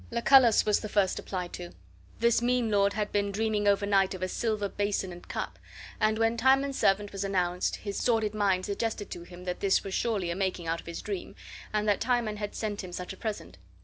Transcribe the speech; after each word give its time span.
Lucullus 0.09 0.65
was 0.65 0.79
the 0.79 0.89
first 0.89 1.19
applied 1.19 1.53
to. 1.53 1.69
This 2.19 2.41
mean 2.41 2.71
lord 2.71 2.93
had 2.93 3.11
been 3.11 3.31
dreaming 3.31 3.67
overnight 3.67 4.15
of 4.15 4.23
a 4.23 4.27
silver 4.27 4.67
bason 4.67 5.11
and 5.11 5.27
cup, 5.27 5.59
and 5.99 6.17
when 6.17 6.37
Timon's 6.37 6.79
servant 6.79 7.11
was 7.11 7.23
announced 7.23 7.75
his 7.75 7.99
sordid 8.01 8.33
mind 8.33 8.65
suggested 8.65 9.11
to 9.11 9.21
him 9.21 9.43
that 9.43 9.59
this 9.59 9.83
was 9.83 9.93
surely 9.93 10.31
a 10.31 10.35
making 10.35 10.65
out 10.65 10.79
of 10.81 10.87
his 10.87 11.03
dream, 11.03 11.35
and 11.71 11.87
that 11.87 12.01
Timon 12.01 12.37
had 12.37 12.55
sent 12.55 12.83
him 12.83 12.91
such 12.91 13.13
a 13.13 13.15
present. 13.15 13.59